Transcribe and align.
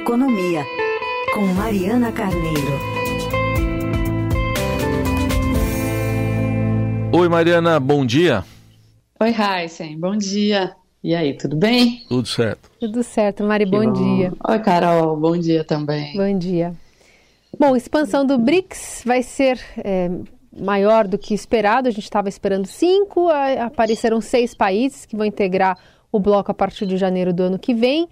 Economia, 0.00 0.64
com 1.34 1.44
Mariana 1.54 2.12
Carneiro. 2.12 2.78
Oi, 7.12 7.28
Mariana, 7.28 7.80
bom 7.80 8.06
dia. 8.06 8.44
Oi, 9.20 9.34
Heisen, 9.34 9.98
bom 9.98 10.16
dia. 10.16 10.72
E 11.02 11.14
aí, 11.14 11.36
tudo 11.36 11.56
bem? 11.56 12.04
Tudo 12.08 12.26
certo. 12.26 12.70
Tudo 12.78 13.02
certo, 13.02 13.42
Mari, 13.42 13.66
bom, 13.66 13.84
bom, 13.84 13.92
dia. 13.92 14.32
Oi, 14.48 14.58
Carol, 14.60 15.16
bom 15.16 15.36
dia 15.36 15.64
também. 15.64 16.16
Bom 16.16 16.38
dia. 16.38 16.72
Bom, 17.58 17.76
expansão 17.76 18.24
do 18.24 18.38
BRICS 18.38 19.02
vai 19.04 19.22
ser 19.22 19.60
é, 19.78 20.10
maior 20.56 21.08
do 21.08 21.18
que 21.18 21.34
esperado. 21.34 21.88
A 21.88 21.90
gente 21.90 22.04
estava 22.04 22.28
esperando 22.28 22.66
cinco, 22.66 23.28
apareceram 23.28 24.20
seis 24.20 24.54
países 24.54 25.04
que 25.04 25.16
vão 25.16 25.26
integrar 25.26 25.76
o 26.10 26.20
bloco 26.20 26.50
a 26.50 26.54
partir 26.54 26.86
de 26.86 26.96
janeiro 26.96 27.32
do 27.32 27.42
ano 27.42 27.58
que 27.58 27.74
vem. 27.74 28.08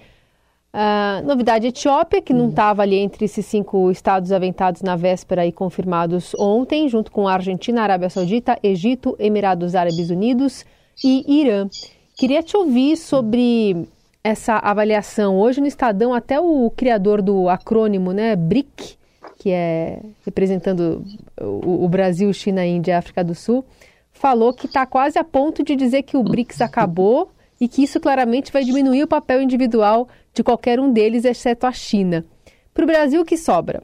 Uh, 0.77 1.27
novidade 1.27 1.69
Etiópia, 1.69 2.21
que 2.21 2.35
não 2.35 2.51
estava 2.51 2.83
ali 2.83 2.97
entre 2.97 3.25
esses 3.25 3.47
cinco 3.47 3.91
estados 3.91 4.31
aventados 4.31 4.83
na 4.83 4.95
véspera 4.95 5.47
e 5.47 5.51
confirmados 5.51 6.35
ontem, 6.39 6.87
junto 6.87 7.11
com 7.11 7.27
a 7.27 7.33
Argentina, 7.33 7.81
Arábia 7.83 8.11
Saudita, 8.11 8.59
Egito, 8.63 9.17
Emirados 9.19 9.75
Árabes 9.75 10.11
Unidos 10.11 10.67
e 11.03 11.41
Irã. 11.41 11.67
Queria 12.15 12.43
te 12.43 12.59
ouvir 12.59 12.99
sobre 12.99 13.89
essa 14.23 14.59
avaliação. 14.59 15.39
Hoje 15.39 15.63
no 15.63 15.67
Estadão, 15.67 16.13
até 16.13 16.39
o 16.39 16.71
criador 16.77 17.23
do 17.23 17.49
acrônimo, 17.49 18.13
né, 18.13 18.37
BRIC, 18.37 18.99
que 19.39 19.53
é 19.53 20.03
representando 20.27 21.03
o, 21.41 21.87
o 21.87 21.89
Brasil, 21.89 22.31
China, 22.35 22.67
Índia 22.67 22.93
e 22.93 22.95
África 22.97 23.25
do 23.25 23.35
Sul, 23.35 23.65
falou 24.13 24.53
que 24.53 24.67
está 24.67 24.85
quase 24.85 25.19
a 25.19 25.25
ponto 25.25 25.63
de 25.63 25.75
dizer 25.75 26.03
que 26.03 26.19
o 26.19 26.23
BRICS 26.23 26.61
acabou 26.61 27.31
e 27.61 27.69
que 27.69 27.83
isso 27.83 28.01
claramente 28.01 28.53
vai 28.53 28.65
diminuir 28.65 29.03
o 29.03 29.09
papel 29.09 29.43
individual 29.43 30.09
de 30.35 30.43
qualquer 30.43 30.79
um 30.79 30.93
deles, 30.93 31.25
exceto 31.25 31.67
a 31.67 31.73
China. 31.73 32.25
Para 32.73 32.85
o 32.85 32.87
Brasil, 32.87 33.21
o 33.23 33.25
que 33.25 33.37
sobra? 33.37 33.83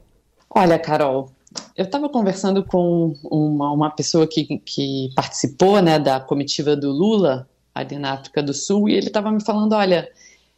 Olha, 0.49 0.77
Carol, 0.77 1.31
eu 1.75 1.85
estava 1.85 2.07
conversando 2.07 2.63
com 2.63 3.15
uma, 3.23 3.71
uma 3.71 3.89
pessoa 3.89 4.27
que, 4.27 4.59
que 4.59 5.09
participou 5.15 5.81
né, 5.81 5.97
da 5.97 6.19
comitiva 6.19 6.75
do 6.75 6.91
Lula 6.91 7.47
ali 7.73 7.97
na 7.97 8.13
África 8.13 8.43
do 8.43 8.53
Sul 8.53 8.87
e 8.87 8.93
ele 8.93 9.07
estava 9.07 9.31
me 9.31 9.43
falando: 9.43 9.73
olha, 9.73 10.07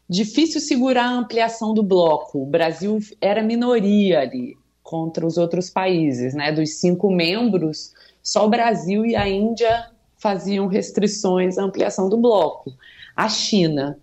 difícil 0.10 0.60
segurar 0.60 1.06
a 1.06 1.18
ampliação 1.18 1.74
do 1.74 1.82
bloco. 1.82 2.44
O 2.44 2.46
Brasil 2.46 3.00
era 3.22 3.42
minoria 3.42 4.20
ali 4.20 4.58
contra 4.84 5.26
os 5.26 5.38
outros 5.38 5.70
países, 5.70 6.34
né? 6.34 6.52
Dos 6.52 6.80
cinco 6.80 7.10
membros, 7.10 7.94
só 8.22 8.46
o 8.46 8.50
Brasil 8.50 9.06
e 9.06 9.16
a 9.16 9.28
Índia 9.28 9.90
faziam 10.18 10.68
restrições 10.68 11.58
à 11.58 11.64
ampliação 11.64 12.10
do 12.10 12.18
bloco. 12.18 12.74
A 13.16 13.30
China 13.30 13.98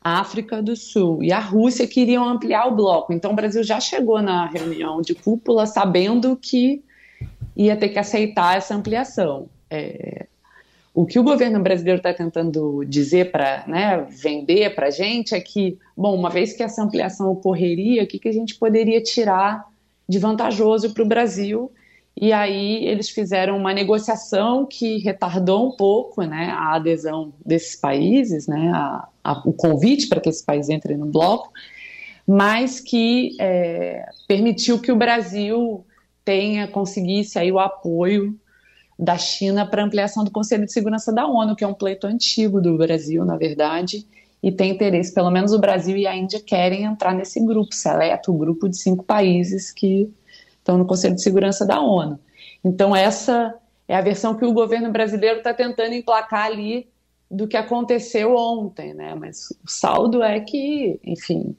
a 0.00 0.20
África 0.20 0.62
do 0.62 0.76
Sul 0.76 1.22
e 1.22 1.32
a 1.32 1.40
Rússia 1.40 1.86
queriam 1.86 2.26
ampliar 2.26 2.66
o 2.66 2.74
bloco. 2.74 3.12
Então 3.12 3.32
o 3.32 3.36
Brasil 3.36 3.62
já 3.62 3.80
chegou 3.80 4.22
na 4.22 4.46
reunião 4.46 5.02
de 5.02 5.14
cúpula 5.14 5.66
sabendo 5.66 6.36
que 6.36 6.82
ia 7.56 7.76
ter 7.76 7.88
que 7.88 7.98
aceitar 7.98 8.56
essa 8.56 8.74
ampliação. 8.74 9.48
É, 9.68 10.26
o 10.94 11.04
que 11.04 11.18
o 11.18 11.22
governo 11.22 11.60
brasileiro 11.60 11.98
está 11.98 12.14
tentando 12.14 12.84
dizer 12.84 13.30
para 13.30 13.64
né, 13.66 14.06
vender 14.08 14.74
para 14.74 14.86
a 14.86 14.90
gente 14.90 15.34
é 15.34 15.40
que, 15.40 15.76
bom, 15.96 16.14
uma 16.14 16.30
vez 16.30 16.52
que 16.52 16.62
essa 16.62 16.82
ampliação 16.82 17.30
ocorreria, 17.30 18.04
o 18.04 18.06
que, 18.06 18.18
que 18.18 18.28
a 18.28 18.32
gente 18.32 18.54
poderia 18.54 19.02
tirar 19.02 19.66
de 20.08 20.18
vantajoso 20.18 20.94
para 20.94 21.02
o 21.02 21.06
Brasil 21.06 21.70
e 22.20 22.32
aí 22.32 22.84
eles 22.84 23.08
fizeram 23.10 23.56
uma 23.56 23.72
negociação 23.72 24.66
que 24.66 24.98
retardou 24.98 25.68
um 25.68 25.76
pouco 25.76 26.22
né, 26.22 26.50
a 26.50 26.74
adesão 26.74 27.32
desses 27.44 27.76
países, 27.76 28.48
né, 28.48 28.72
a, 28.74 29.08
a, 29.22 29.42
o 29.44 29.52
convite 29.52 30.08
para 30.08 30.20
que 30.20 30.28
esses 30.28 30.42
países 30.42 30.68
entrem 30.68 30.96
no 30.96 31.06
bloco, 31.06 31.52
mas 32.26 32.80
que 32.80 33.36
é, 33.40 34.04
permitiu 34.26 34.80
que 34.80 34.90
o 34.90 34.96
Brasil 34.96 35.84
tenha, 36.24 36.66
conseguisse 36.66 37.38
aí 37.38 37.52
o 37.52 37.58
apoio 37.58 38.36
da 38.98 39.16
China 39.16 39.64
para 39.64 39.84
ampliação 39.84 40.24
do 40.24 40.30
Conselho 40.30 40.66
de 40.66 40.72
Segurança 40.72 41.12
da 41.12 41.24
ONU, 41.24 41.54
que 41.54 41.62
é 41.62 41.68
um 41.68 41.74
pleito 41.74 42.06
antigo 42.06 42.60
do 42.60 42.76
Brasil, 42.76 43.24
na 43.24 43.36
verdade, 43.36 44.04
e 44.42 44.50
tem 44.50 44.72
interesse, 44.72 45.14
pelo 45.14 45.30
menos 45.30 45.52
o 45.52 45.58
Brasil 45.58 45.96
e 45.96 46.06
a 46.06 46.16
Índia 46.16 46.40
querem 46.40 46.82
entrar 46.82 47.14
nesse 47.14 47.38
grupo 47.44 47.74
seleto, 47.74 48.32
o 48.32 48.36
grupo 48.36 48.68
de 48.68 48.76
cinco 48.76 49.04
países 49.04 49.70
que 49.70 50.10
estão 50.68 50.76
no 50.76 50.84
Conselho 50.84 51.14
de 51.14 51.22
Segurança 51.22 51.64
da 51.64 51.80
ONU. 51.80 52.18
Então, 52.62 52.94
essa 52.94 53.54
é 53.88 53.96
a 53.96 54.02
versão 54.02 54.34
que 54.34 54.44
o 54.44 54.52
governo 54.52 54.92
brasileiro 54.92 55.38
está 55.38 55.54
tentando 55.54 55.94
emplacar 55.94 56.44
ali 56.44 56.86
do 57.30 57.48
que 57.48 57.56
aconteceu 57.56 58.36
ontem, 58.36 58.92
né? 58.92 59.14
Mas 59.14 59.48
o 59.64 59.70
saldo 59.70 60.22
é 60.22 60.40
que, 60.40 61.00
enfim, 61.02 61.56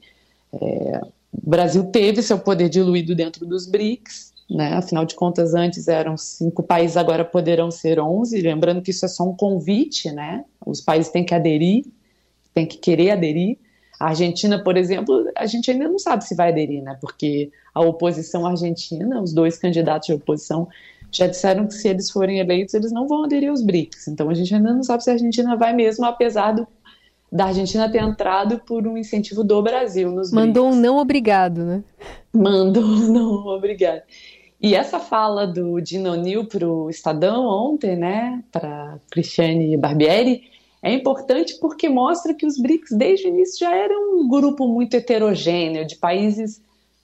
é, 0.52 1.00
o 1.32 1.50
Brasil 1.50 1.84
teve 1.90 2.22
seu 2.22 2.38
poder 2.38 2.68
diluído 2.68 3.16
dentro 3.16 3.44
dos 3.44 3.66
BRICS, 3.66 4.32
né? 4.48 4.74
Afinal 4.74 5.04
de 5.04 5.16
contas, 5.16 5.54
antes 5.54 5.88
eram 5.88 6.16
cinco 6.16 6.62
países, 6.62 6.96
agora 6.96 7.24
poderão 7.24 7.70
ser 7.70 7.98
onze. 7.98 8.40
Lembrando 8.40 8.80
que 8.80 8.92
isso 8.92 9.04
é 9.04 9.08
só 9.08 9.24
um 9.24 9.34
convite, 9.34 10.12
né? 10.12 10.44
Os 10.64 10.80
países 10.80 11.10
têm 11.10 11.24
que 11.24 11.34
aderir, 11.34 11.84
têm 12.54 12.66
que 12.66 12.78
querer 12.78 13.10
aderir. 13.10 13.58
A 14.00 14.08
Argentina, 14.08 14.58
por 14.64 14.78
exemplo, 14.78 15.30
a 15.36 15.44
gente 15.44 15.70
ainda 15.70 15.86
não 15.86 15.98
sabe 15.98 16.24
se 16.24 16.34
vai 16.34 16.48
aderir, 16.48 16.82
né? 16.82 16.96
Porque 16.98 17.52
a 17.74 17.82
oposição 17.82 18.46
argentina, 18.46 19.20
os 19.20 19.34
dois 19.34 19.58
candidatos 19.58 20.06
de 20.06 20.14
oposição, 20.14 20.66
já 21.12 21.26
disseram 21.26 21.66
que 21.66 21.74
se 21.74 21.86
eles 21.86 22.10
forem 22.10 22.38
eleitos, 22.38 22.72
eles 22.72 22.92
não 22.92 23.06
vão 23.06 23.24
aderir 23.24 23.50
aos 23.50 23.62
BRICS. 23.62 24.08
Então 24.08 24.30
a 24.30 24.34
gente 24.34 24.54
ainda 24.54 24.72
não 24.72 24.82
sabe 24.82 25.04
se 25.04 25.10
a 25.10 25.12
Argentina 25.12 25.54
vai 25.54 25.74
mesmo, 25.74 26.06
apesar 26.06 26.52
do, 26.52 26.66
da 27.30 27.46
Argentina 27.46 27.90
ter 27.90 28.00
entrado 28.00 28.60
por 28.60 28.86
um 28.86 28.96
incentivo 28.96 29.44
do 29.44 29.60
Brasil 29.60 30.10
nos 30.10 30.32
Mandou 30.32 30.64
BRICS. 30.64 30.78
um 30.78 30.80
não 30.80 30.96
obrigado, 30.96 31.64
né? 31.64 31.84
Mandou 32.32 32.82
um 32.82 33.06
não 33.12 33.46
obrigado. 33.48 34.02
E 34.62 34.74
essa 34.74 34.98
fala 34.98 35.46
do 35.46 35.80
Dino 35.80 36.12
O'Neill 36.12 36.46
para 36.46 36.66
o 36.66 36.88
Estadão 36.88 37.46
ontem, 37.46 37.96
né, 37.96 38.42
para 38.52 38.98
Cristiane 39.10 39.76
Barbieri, 39.76 40.42
é 40.82 40.92
importante 40.92 41.58
porque 41.60 41.88
mostra 41.88 42.32
que 42.32 42.46
os 42.46 42.58
BRICS, 42.58 42.96
desde 42.96 43.26
o 43.26 43.28
início, 43.28 43.58
já 43.58 43.74
eram 43.74 44.20
um 44.20 44.28
grupo 44.28 44.66
muito 44.66 44.94
heterogêneo, 44.94 45.86
de 45.86 45.96
países 45.96 46.62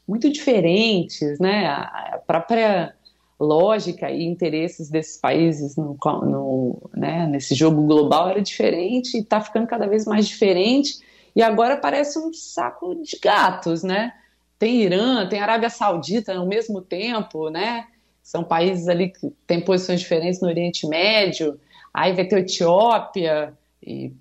muito 0.08 0.30
diferentes, 0.30 1.38
né? 1.38 1.66
A 1.66 2.20
própria 2.26 2.94
lógica 3.38 4.10
e 4.10 4.24
interesses 4.24 4.88
desses 4.88 5.20
países 5.20 5.76
no, 5.76 5.96
no, 6.22 6.90
né, 6.96 7.26
nesse 7.26 7.54
jogo 7.54 7.82
global 7.82 8.30
era 8.30 8.40
diferente 8.40 9.18
e 9.18 9.20
está 9.20 9.42
ficando 9.42 9.66
cada 9.66 9.86
vez 9.86 10.06
mais 10.06 10.26
diferente. 10.26 10.98
E 11.34 11.42
agora 11.42 11.76
parece 11.76 12.18
um 12.18 12.32
saco 12.32 12.94
de 12.94 13.18
gatos, 13.22 13.82
né? 13.82 14.14
Tem 14.58 14.80
Irã, 14.80 15.28
tem 15.28 15.38
Arábia 15.38 15.68
Saudita 15.68 16.34
ao 16.34 16.46
mesmo 16.46 16.80
tempo, 16.80 17.50
né? 17.50 17.86
São 18.22 18.42
países 18.42 18.88
ali 18.88 19.10
que 19.10 19.30
têm 19.46 19.60
posições 19.60 20.00
diferentes 20.00 20.40
no 20.40 20.48
Oriente 20.48 20.86
Médio. 20.86 21.60
Aí 21.92 22.14
vai 22.14 22.24
ter 22.24 22.38
Etiópia, 22.38 23.52
e 23.86 24.12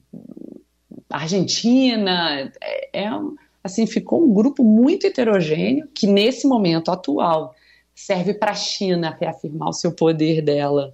Argentina, 1.09 2.51
é, 2.61 3.05
é, 3.05 3.09
assim, 3.63 3.87
ficou 3.87 4.23
um 4.23 4.33
grupo 4.33 4.63
muito 4.63 5.07
heterogêneo 5.07 5.87
que 5.93 6.05
nesse 6.05 6.47
momento 6.47 6.91
atual 6.91 7.55
serve 7.93 8.33
para 8.33 8.51
a 8.51 8.55
China 8.55 9.17
reafirmar 9.19 9.69
o 9.69 9.73
seu 9.73 9.91
poder 9.91 10.41
dela 10.41 10.93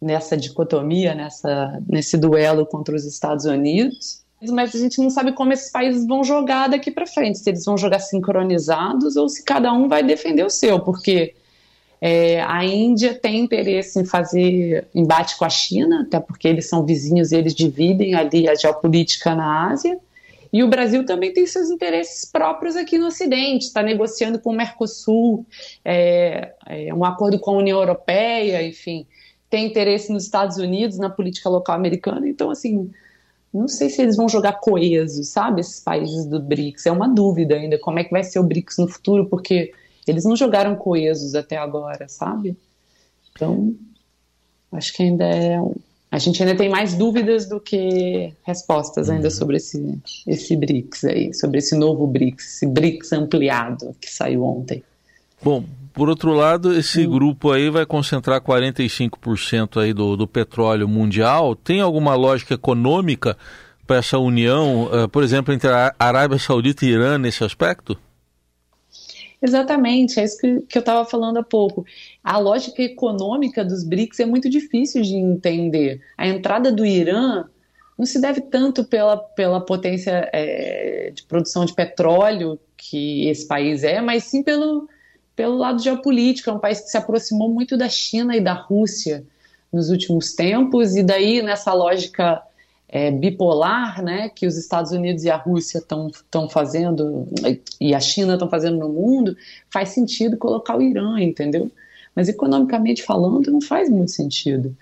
nessa 0.00 0.36
dicotomia, 0.36 1.14
nessa, 1.14 1.80
nesse 1.88 2.18
duelo 2.18 2.66
contra 2.66 2.94
os 2.94 3.04
Estados 3.04 3.44
Unidos. 3.44 4.22
Mas 4.50 4.74
a 4.74 4.78
gente 4.78 5.00
não 5.00 5.08
sabe 5.08 5.32
como 5.32 5.52
esses 5.52 5.70
países 5.70 6.04
vão 6.04 6.24
jogar 6.24 6.68
daqui 6.68 6.90
para 6.90 7.06
frente, 7.06 7.38
se 7.38 7.48
eles 7.48 7.64
vão 7.64 7.78
jogar 7.78 8.00
sincronizados 8.00 9.14
ou 9.14 9.28
se 9.28 9.44
cada 9.44 9.72
um 9.72 9.88
vai 9.88 10.02
defender 10.02 10.44
o 10.44 10.50
seu, 10.50 10.80
porque 10.80 11.36
é, 12.04 12.42
a 12.42 12.64
Índia 12.64 13.14
tem 13.14 13.38
interesse 13.38 14.00
em 14.00 14.04
fazer 14.04 14.88
embate 14.92 15.38
com 15.38 15.44
a 15.44 15.48
China, 15.48 16.02
até 16.02 16.18
porque 16.18 16.48
eles 16.48 16.68
são 16.68 16.84
vizinhos 16.84 17.30
e 17.30 17.36
eles 17.36 17.54
dividem 17.54 18.16
ali 18.16 18.48
a 18.48 18.56
geopolítica 18.56 19.36
na 19.36 19.70
Ásia. 19.70 19.96
E 20.52 20.64
o 20.64 20.68
Brasil 20.68 21.06
também 21.06 21.32
tem 21.32 21.46
seus 21.46 21.70
interesses 21.70 22.24
próprios 22.24 22.74
aqui 22.74 22.98
no 22.98 23.06
Ocidente, 23.06 23.66
está 23.66 23.84
negociando 23.84 24.40
com 24.40 24.50
o 24.50 24.52
Mercosul, 24.52 25.46
é, 25.84 26.52
é, 26.66 26.92
um 26.92 27.04
acordo 27.04 27.38
com 27.38 27.52
a 27.52 27.58
União 27.58 27.78
Europeia, 27.78 28.66
enfim, 28.66 29.06
tem 29.48 29.66
interesse 29.66 30.12
nos 30.12 30.24
Estados 30.24 30.56
Unidos, 30.56 30.98
na 30.98 31.08
política 31.08 31.48
local 31.48 31.76
americana. 31.76 32.28
Então, 32.28 32.50
assim, 32.50 32.90
não 33.54 33.68
sei 33.68 33.88
se 33.88 34.02
eles 34.02 34.16
vão 34.16 34.28
jogar 34.28 34.54
coeso, 34.54 35.22
sabe, 35.22 35.60
esses 35.60 35.78
países 35.78 36.26
do 36.26 36.40
BRICS. 36.40 36.84
É 36.84 36.90
uma 36.90 37.08
dúvida 37.08 37.54
ainda 37.54 37.78
como 37.78 38.00
é 38.00 38.04
que 38.04 38.10
vai 38.10 38.24
ser 38.24 38.40
o 38.40 38.42
BRICS 38.42 38.78
no 38.78 38.88
futuro, 38.88 39.26
porque 39.26 39.72
eles 40.06 40.24
não 40.24 40.36
jogaram 40.36 40.74
coesos 40.74 41.34
até 41.34 41.56
agora, 41.56 42.08
sabe? 42.08 42.56
Então, 43.32 43.74
acho 44.72 44.92
que 44.92 45.02
ainda 45.02 45.24
é. 45.24 45.58
A 46.10 46.18
gente 46.18 46.42
ainda 46.42 46.54
tem 46.54 46.68
mais 46.68 46.92
dúvidas 46.92 47.48
do 47.48 47.58
que 47.58 48.34
respostas 48.42 49.08
ainda 49.08 49.28
uhum. 49.28 49.34
sobre 49.34 49.56
esse, 49.56 49.98
esse 50.26 50.54
BRICS 50.54 51.04
aí, 51.04 51.34
sobre 51.34 51.58
esse 51.58 51.74
novo 51.74 52.06
BRICS, 52.06 52.56
esse 52.56 52.66
BRICS 52.66 53.12
ampliado 53.14 53.96
que 53.98 54.10
saiu 54.10 54.44
ontem. 54.44 54.82
Bom, 55.42 55.64
por 55.92 56.08
outro 56.08 56.32
lado, 56.32 56.72
esse 56.74 57.06
hum. 57.06 57.10
grupo 57.10 57.50
aí 57.50 57.70
vai 57.70 57.86
concentrar 57.86 58.40
45% 58.40 59.80
aí 59.80 59.92
do, 59.92 60.16
do 60.16 60.26
petróleo 60.26 60.86
mundial. 60.86 61.56
Tem 61.56 61.80
alguma 61.80 62.14
lógica 62.14 62.54
econômica 62.54 63.36
para 63.86 63.96
essa 63.96 64.18
união, 64.18 64.84
uh, 64.84 65.08
por 65.08 65.22
exemplo, 65.22 65.52
entre 65.52 65.70
a 65.70 65.94
Arábia 65.98 66.38
Saudita 66.38 66.84
e 66.84 66.90
Irã 66.90 67.18
nesse 67.18 67.42
aspecto? 67.42 67.98
Exatamente, 69.42 70.20
é 70.20 70.24
isso 70.24 70.38
que, 70.38 70.60
que 70.60 70.78
eu 70.78 70.80
estava 70.80 71.04
falando 71.04 71.38
há 71.38 71.42
pouco. 71.42 71.84
A 72.22 72.38
lógica 72.38 72.80
econômica 72.80 73.64
dos 73.64 73.82
BRICS 73.82 74.20
é 74.20 74.26
muito 74.26 74.48
difícil 74.48 75.02
de 75.02 75.16
entender. 75.16 76.00
A 76.16 76.28
entrada 76.28 76.70
do 76.70 76.86
Irã 76.86 77.46
não 77.98 78.06
se 78.06 78.20
deve 78.20 78.40
tanto 78.40 78.84
pela, 78.84 79.16
pela 79.16 79.60
potência 79.60 80.30
é, 80.32 81.10
de 81.12 81.24
produção 81.24 81.64
de 81.64 81.74
petróleo 81.74 82.56
que 82.76 83.28
esse 83.28 83.46
país 83.46 83.82
é, 83.82 84.00
mas 84.00 84.24
sim 84.24 84.44
pelo, 84.44 84.88
pelo 85.34 85.56
lado 85.56 85.82
geopolítico. 85.82 86.48
É 86.48 86.52
um 86.52 86.60
país 86.60 86.80
que 86.80 86.88
se 86.88 86.96
aproximou 86.96 87.48
muito 87.50 87.76
da 87.76 87.88
China 87.88 88.36
e 88.36 88.40
da 88.40 88.52
Rússia 88.52 89.24
nos 89.72 89.90
últimos 89.90 90.34
tempos, 90.34 90.94
e 90.94 91.02
daí 91.02 91.42
nessa 91.42 91.72
lógica 91.72 92.42
é, 92.92 93.10
bipolar, 93.10 94.04
né, 94.04 94.28
que 94.28 94.46
os 94.46 94.58
Estados 94.58 94.92
Unidos 94.92 95.24
e 95.24 95.30
a 95.30 95.36
Rússia 95.36 95.78
estão 95.78 96.48
fazendo 96.50 97.26
e 97.80 97.94
a 97.94 98.00
China 98.00 98.34
estão 98.34 98.50
fazendo 98.50 98.78
no 98.78 98.90
mundo, 98.90 99.34
faz 99.72 99.88
sentido 99.88 100.36
colocar 100.36 100.76
o 100.76 100.82
Irã, 100.82 101.18
entendeu? 101.18 101.72
Mas 102.14 102.28
economicamente 102.28 103.02
falando, 103.02 103.50
não 103.50 103.62
faz 103.62 103.88
muito 103.88 104.10
sentido. 104.10 104.76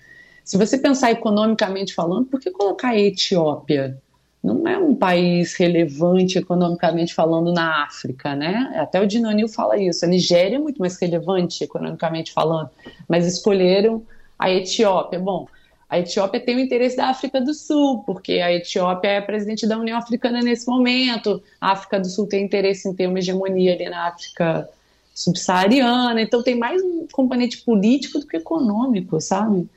Se 0.44 0.58
você 0.58 0.76
pensar 0.76 1.12
economicamente 1.12 1.94
falando, 1.94 2.26
por 2.26 2.40
que 2.40 2.50
colocar 2.50 2.88
a 2.88 2.98
Etiópia? 2.98 3.96
Não 4.42 4.66
é 4.66 4.76
um 4.76 4.96
país 4.96 5.54
relevante 5.54 6.36
economicamente 6.36 7.14
falando 7.14 7.52
na 7.52 7.84
África, 7.84 8.34
né? 8.34 8.72
Até 8.74 9.00
o 9.00 9.06
Dinanil 9.06 9.48
fala 9.48 9.78
isso. 9.78 10.04
A 10.04 10.08
Nigéria 10.08 10.56
é 10.56 10.58
muito 10.58 10.78
mais 10.78 10.98
relevante 10.98 11.62
economicamente 11.62 12.32
falando, 12.32 12.70
mas 13.06 13.24
escolheram 13.26 14.02
a 14.36 14.50
Etiópia. 14.50 15.20
Bom, 15.20 15.46
a 15.90 15.98
Etiópia 15.98 16.38
tem 16.38 16.54
o 16.54 16.60
interesse 16.60 16.96
da 16.96 17.08
África 17.08 17.40
do 17.40 17.52
Sul, 17.52 18.04
porque 18.06 18.34
a 18.34 18.52
Etiópia 18.52 19.08
é 19.08 19.20
presidente 19.20 19.66
da 19.66 19.76
União 19.76 19.98
Africana 19.98 20.40
nesse 20.40 20.68
momento. 20.68 21.42
A 21.60 21.72
África 21.72 21.98
do 21.98 22.08
Sul 22.08 22.28
tem 22.28 22.44
interesse 22.44 22.88
em 22.88 22.94
ter 22.94 23.08
uma 23.08 23.18
hegemonia 23.18 23.74
ali 23.74 23.88
na 23.88 24.06
África 24.06 24.68
subsaariana. 25.12 26.22
Então 26.22 26.44
tem 26.44 26.56
mais 26.56 26.80
um 26.80 27.08
componente 27.10 27.58
político 27.62 28.20
do 28.20 28.26
que 28.28 28.36
econômico, 28.36 29.20
sabe? 29.20 29.68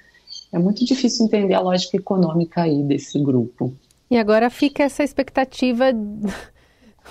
É 0.52 0.60
muito 0.60 0.86
difícil 0.86 1.26
entender 1.26 1.56
a 1.56 1.60
lógica 1.60 1.98
econômica 1.98 2.62
aí 2.62 2.84
desse 2.84 3.18
grupo. 3.18 3.74
E 4.12 4.16
agora 4.16 4.52
fica 4.52 4.84
essa 4.84 5.04
expectativa. 5.04 5.86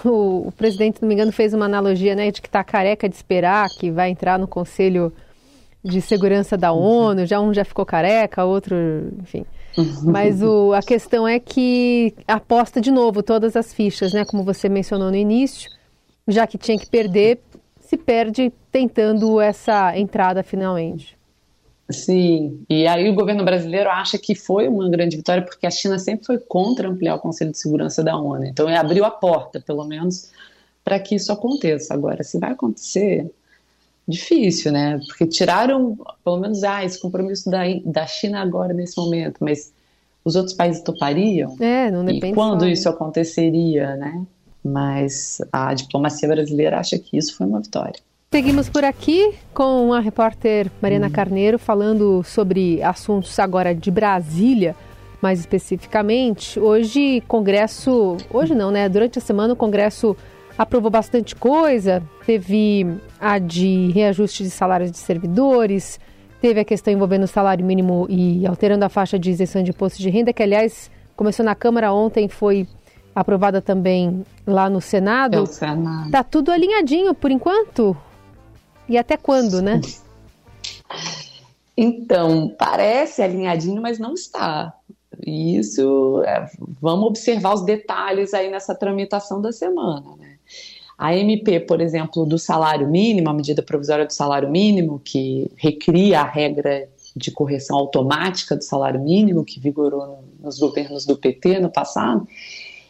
O, 0.04 0.48
o 0.48 0.52
presidente, 0.52 0.96
se 0.96 1.02
não 1.02 1.08
me 1.08 1.14
engano, 1.14 1.30
fez 1.30 1.52
uma 1.52 1.66
analogia 1.66 2.14
né, 2.14 2.30
de 2.30 2.40
que 2.40 2.48
está 2.48 2.64
careca 2.64 3.06
de 3.06 3.14
esperar 3.14 3.68
que 3.68 3.90
vai 3.90 4.08
entrar 4.08 4.38
no 4.38 4.48
Conselho 4.48 5.12
de 5.84 6.00
segurança 6.00 6.56
da 6.56 6.72
ONU, 6.72 7.26
já 7.26 7.40
um 7.40 7.52
já 7.52 7.64
ficou 7.64 7.84
careca, 7.84 8.44
outro, 8.44 8.76
enfim. 9.20 9.44
Mas 10.04 10.42
o, 10.42 10.72
a 10.72 10.80
questão 10.80 11.26
é 11.26 11.40
que 11.40 12.14
aposta 12.28 12.80
de 12.80 12.90
novo 12.90 13.22
todas 13.22 13.56
as 13.56 13.72
fichas, 13.72 14.12
né? 14.12 14.24
Como 14.24 14.44
você 14.44 14.68
mencionou 14.68 15.10
no 15.10 15.16
início, 15.16 15.70
já 16.28 16.46
que 16.46 16.58
tinha 16.58 16.78
que 16.78 16.86
perder, 16.86 17.40
se 17.80 17.96
perde 17.96 18.52
tentando 18.70 19.40
essa 19.40 19.96
entrada 19.98 20.42
finalmente. 20.42 21.16
Sim, 21.90 22.64
e 22.70 22.86
aí 22.86 23.08
o 23.08 23.14
governo 23.14 23.44
brasileiro 23.44 23.90
acha 23.90 24.16
que 24.16 24.34
foi 24.34 24.68
uma 24.68 24.88
grande 24.88 25.16
vitória 25.16 25.42
porque 25.42 25.66
a 25.66 25.70
China 25.70 25.98
sempre 25.98 26.24
foi 26.24 26.38
contra 26.38 26.88
ampliar 26.88 27.16
o 27.16 27.18
Conselho 27.18 27.50
de 27.50 27.58
Segurança 27.58 28.02
da 28.02 28.16
ONU. 28.16 28.44
Então 28.44 28.68
abriu 28.68 29.04
a 29.04 29.10
porta, 29.10 29.60
pelo 29.60 29.84
menos, 29.84 30.30
para 30.84 30.98
que 30.98 31.16
isso 31.16 31.32
aconteça. 31.32 31.92
Agora, 31.92 32.22
se 32.22 32.38
vai 32.38 32.52
acontecer, 32.52 33.30
difícil, 34.06 34.72
né? 34.72 35.00
Porque 35.06 35.26
tiraram, 35.26 35.96
pelo 36.24 36.38
menos, 36.38 36.62
ah, 36.64 36.84
esse 36.84 37.00
compromisso 37.00 37.50
da, 37.50 37.62
da 37.84 38.06
China 38.06 38.40
agora, 38.40 38.72
nesse 38.72 38.96
momento, 38.96 39.36
mas 39.40 39.72
os 40.24 40.36
outros 40.36 40.54
países 40.54 40.82
topariam? 40.82 41.56
É, 41.60 41.90
não 41.90 42.04
depende 42.04 42.32
E 42.32 42.34
quando 42.34 42.60
só, 42.60 42.68
isso 42.68 42.88
aconteceria, 42.88 43.96
né? 43.96 44.24
Mas 44.64 45.40
a 45.52 45.74
diplomacia 45.74 46.28
brasileira 46.28 46.78
acha 46.78 46.98
que 46.98 47.16
isso 47.16 47.36
foi 47.36 47.46
uma 47.46 47.60
vitória. 47.60 48.00
Seguimos 48.32 48.68
por 48.68 48.82
aqui 48.82 49.34
com 49.52 49.92
a 49.92 50.00
repórter 50.00 50.70
Mariana 50.80 51.08
hum. 51.08 51.10
Carneiro 51.10 51.58
falando 51.58 52.22
sobre 52.22 52.82
assuntos 52.82 53.38
agora 53.38 53.74
de 53.74 53.90
Brasília, 53.90 54.74
mais 55.20 55.40
especificamente. 55.40 56.58
Hoje, 56.58 57.22
Congresso. 57.28 58.16
Hoje 58.32 58.54
não, 58.54 58.70
né? 58.70 58.88
Durante 58.88 59.18
a 59.18 59.22
semana, 59.22 59.52
o 59.52 59.56
Congresso 59.56 60.16
aprovou 60.62 60.90
bastante 60.90 61.34
coisa. 61.34 62.02
Teve 62.24 62.86
a 63.20 63.38
de 63.38 63.90
reajuste 63.92 64.42
de 64.42 64.50
salários 64.50 64.90
de 64.90 64.98
servidores, 64.98 66.00
teve 66.40 66.60
a 66.60 66.64
questão 66.64 66.92
envolvendo 66.92 67.24
o 67.24 67.28
salário 67.28 67.64
mínimo 67.64 68.06
e 68.08 68.46
alterando 68.46 68.84
a 68.84 68.88
faixa 68.88 69.18
de 69.18 69.30
isenção 69.30 69.62
de 69.62 69.70
imposto 69.70 69.98
de 69.98 70.08
renda, 70.08 70.32
que 70.32 70.42
aliás 70.42 70.90
começou 71.16 71.44
na 71.44 71.54
Câmara 71.54 71.92
ontem, 71.92 72.28
foi 72.28 72.66
aprovada 73.14 73.60
também 73.60 74.24
lá 74.46 74.70
no 74.70 74.80
Senado. 74.80 75.46
Senado. 75.46 76.10
Tá 76.10 76.24
tudo 76.24 76.50
alinhadinho 76.50 77.14
por 77.14 77.30
enquanto? 77.30 77.96
E 78.88 78.96
até 78.96 79.16
quando, 79.16 79.60
né? 79.60 79.80
Então, 81.76 82.54
parece 82.58 83.22
alinhadinho, 83.22 83.80
mas 83.80 83.98
não 83.98 84.14
está. 84.14 84.74
Isso, 85.24 86.22
é, 86.24 86.46
vamos 86.80 87.06
observar 87.06 87.54
os 87.54 87.64
detalhes 87.64 88.34
aí 88.34 88.50
nessa 88.50 88.74
tramitação 88.74 89.40
da 89.40 89.52
semana, 89.52 90.16
né? 90.16 90.31
A 91.02 91.16
MP, 91.16 91.58
por 91.58 91.80
exemplo, 91.80 92.24
do 92.24 92.38
salário 92.38 92.88
mínimo, 92.88 93.28
a 93.28 93.32
medida 93.32 93.60
provisória 93.60 94.06
do 94.06 94.12
salário 94.12 94.48
mínimo, 94.48 95.00
que 95.04 95.50
recria 95.56 96.20
a 96.20 96.24
regra 96.24 96.88
de 97.16 97.32
correção 97.32 97.76
automática 97.76 98.54
do 98.54 98.62
salário 98.62 99.00
mínimo, 99.00 99.44
que 99.44 99.58
vigorou 99.58 100.22
nos 100.40 100.60
governos 100.60 101.04
do 101.04 101.16
PT 101.16 101.58
no 101.58 101.72
passado, 101.72 102.24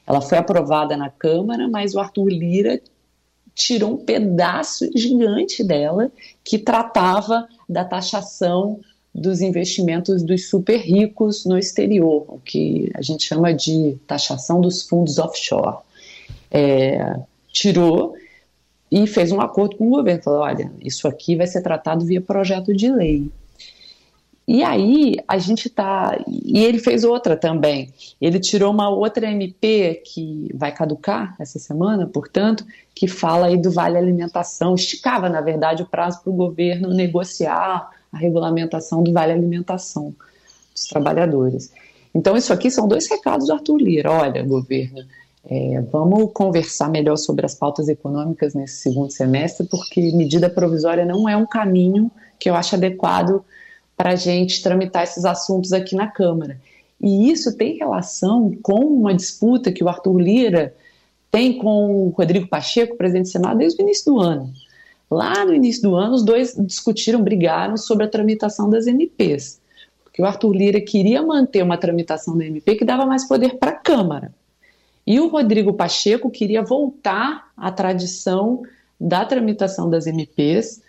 ela 0.06 0.20
foi 0.20 0.36
aprovada 0.36 0.94
na 0.94 1.08
Câmara, 1.08 1.66
mas 1.68 1.94
o 1.94 2.00
Arthur 2.00 2.28
Lira 2.28 2.82
tirou 3.54 3.92
um 3.92 4.04
pedaço 4.04 4.90
gigante 4.94 5.64
dela 5.64 6.12
que 6.44 6.58
tratava 6.58 7.48
da 7.66 7.82
taxação 7.82 8.78
dos 9.14 9.40
investimentos 9.40 10.22
dos 10.22 10.50
super 10.50 10.76
ricos 10.76 11.46
no 11.46 11.56
exterior, 11.56 12.26
o 12.28 12.38
que 12.44 12.92
a 12.94 13.00
gente 13.00 13.24
chama 13.24 13.54
de 13.54 13.96
taxação 14.06 14.60
dos 14.60 14.82
fundos 14.82 15.18
offshore. 15.18 15.78
É, 16.50 17.16
tirou 17.52 18.14
e 18.90 19.06
fez 19.06 19.30
um 19.32 19.40
acordo 19.40 19.76
com 19.76 19.86
o 19.86 19.90
governo, 19.90 20.22
falou, 20.22 20.40
olha, 20.40 20.70
isso 20.80 21.06
aqui 21.06 21.36
vai 21.36 21.46
ser 21.46 21.62
tratado 21.62 22.04
via 22.04 22.20
projeto 22.20 22.74
de 22.74 22.90
lei. 22.90 23.30
E 24.46 24.62
aí 24.62 25.16
a 25.28 25.38
gente 25.38 25.70
tá. 25.70 26.18
E 26.26 26.64
ele 26.64 26.78
fez 26.78 27.04
outra 27.04 27.36
também. 27.36 27.92
Ele 28.20 28.40
tirou 28.40 28.72
uma 28.72 28.88
outra 28.88 29.30
MP 29.30 30.02
que 30.04 30.50
vai 30.52 30.72
caducar 30.72 31.36
essa 31.38 31.58
semana, 31.58 32.06
portanto, 32.06 32.64
que 32.94 33.06
fala 33.06 33.46
aí 33.46 33.56
do 33.56 33.70
Vale 33.70 33.96
Alimentação. 33.96 34.74
Esticava, 34.74 35.28
na 35.28 35.40
verdade, 35.40 35.82
o 35.82 35.86
prazo 35.86 36.20
para 36.22 36.30
o 36.30 36.36
governo 36.36 36.92
negociar 36.92 37.88
a 38.12 38.18
regulamentação 38.18 39.02
do 39.02 39.12
Vale 39.12 39.32
Alimentação 39.32 40.14
dos 40.74 40.86
trabalhadores. 40.86 41.72
Então, 42.14 42.36
isso 42.36 42.52
aqui 42.52 42.70
são 42.70 42.86
dois 42.86 43.08
recados 43.08 43.46
do 43.46 43.54
Arthur 43.54 43.78
Lira. 43.78 44.10
Olha, 44.10 44.42
governo, 44.42 45.04
é, 45.44 45.80
vamos 45.90 46.30
conversar 46.32 46.88
melhor 46.88 47.16
sobre 47.16 47.44
as 47.44 47.54
pautas 47.54 47.88
econômicas 47.88 48.54
nesse 48.54 48.76
segundo 48.76 49.10
semestre, 49.10 49.66
porque 49.66 50.00
medida 50.12 50.48
provisória 50.48 51.04
não 51.04 51.28
é 51.28 51.36
um 51.36 51.46
caminho 51.46 52.10
que 52.38 52.48
eu 52.48 52.54
acho 52.54 52.76
adequado 52.76 53.44
para 53.96 54.10
a 54.10 54.16
gente 54.16 54.62
tramitar 54.62 55.02
esses 55.02 55.24
assuntos 55.24 55.72
aqui 55.72 55.94
na 55.94 56.06
Câmara. 56.06 56.60
E 57.00 57.30
isso 57.30 57.56
tem 57.56 57.76
relação 57.76 58.56
com 58.62 58.84
uma 58.84 59.12
disputa 59.12 59.72
que 59.72 59.82
o 59.82 59.88
Arthur 59.88 60.18
Lira 60.18 60.74
tem 61.30 61.58
com 61.58 62.06
o 62.06 62.08
Rodrigo 62.10 62.46
Pacheco, 62.46 62.96
presidente 62.96 63.24
do 63.24 63.32
Senado, 63.32 63.58
desde 63.58 63.82
o 63.82 63.84
início 63.84 64.12
do 64.12 64.20
ano. 64.20 64.52
Lá 65.10 65.44
no 65.44 65.52
início 65.52 65.82
do 65.82 65.96
ano, 65.96 66.14
os 66.14 66.24
dois 66.24 66.54
discutiram, 66.56 67.20
brigaram 67.22 67.76
sobre 67.76 68.04
a 68.04 68.08
tramitação 68.08 68.70
das 68.70 68.86
MPs. 68.86 69.60
Porque 70.04 70.22
o 70.22 70.24
Arthur 70.24 70.52
Lira 70.52 70.80
queria 70.80 71.22
manter 71.22 71.62
uma 71.62 71.76
tramitação 71.76 72.36
da 72.36 72.44
MP 72.44 72.76
que 72.76 72.84
dava 72.84 73.04
mais 73.04 73.26
poder 73.26 73.58
para 73.58 73.72
a 73.72 73.76
Câmara. 73.76 74.32
E 75.06 75.18
o 75.20 75.28
Rodrigo 75.28 75.72
Pacheco 75.72 76.30
queria 76.30 76.62
voltar 76.62 77.50
à 77.56 77.70
tradição 77.70 78.62
da 79.00 79.24
tramitação 79.24 79.90
das 79.90 80.06
MPs, 80.06 80.80